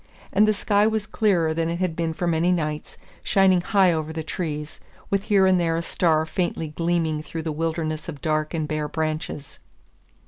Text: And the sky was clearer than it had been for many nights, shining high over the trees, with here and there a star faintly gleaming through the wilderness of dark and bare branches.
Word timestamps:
And 0.33 0.47
the 0.47 0.53
sky 0.55 0.87
was 0.87 1.05
clearer 1.05 1.53
than 1.53 1.69
it 1.69 1.77
had 1.77 1.95
been 1.95 2.11
for 2.11 2.25
many 2.25 2.51
nights, 2.51 2.97
shining 3.21 3.61
high 3.61 3.93
over 3.93 4.11
the 4.11 4.23
trees, 4.23 4.79
with 5.11 5.25
here 5.25 5.45
and 5.45 5.59
there 5.59 5.77
a 5.77 5.83
star 5.83 6.25
faintly 6.25 6.69
gleaming 6.69 7.21
through 7.21 7.43
the 7.43 7.51
wilderness 7.51 8.09
of 8.09 8.19
dark 8.19 8.51
and 8.55 8.67
bare 8.67 8.87
branches. 8.87 9.59